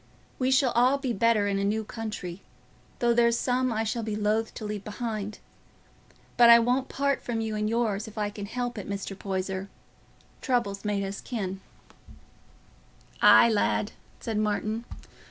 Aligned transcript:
We 0.39 0.49
shall 0.49 0.71
all 0.71 0.97
be 0.97 1.13
better 1.13 1.47
in 1.47 1.59
a 1.59 1.63
new 1.63 1.83
country, 1.83 2.41
though 2.97 3.13
there's 3.13 3.37
some 3.37 3.71
I 3.71 3.83
shall 3.83 4.01
be 4.01 4.15
loath 4.15 4.51
to 4.55 4.65
leave 4.65 4.83
behind. 4.83 5.37
But 6.37 6.49
I 6.49 6.57
won't 6.57 6.89
part 6.89 7.21
from 7.21 7.39
you 7.39 7.55
and 7.55 7.69
yours, 7.69 8.07
if 8.07 8.17
I 8.17 8.31
can 8.31 8.47
help 8.47 8.79
it, 8.79 8.89
Mr. 8.89 9.15
Poyser. 9.15 9.69
Trouble's 10.41 10.83
made 10.83 11.03
us 11.03 11.21
kin." 11.21 11.61
"Aye, 13.21 13.51
lad," 13.51 13.91
said 14.19 14.37
Martin. 14.39 14.85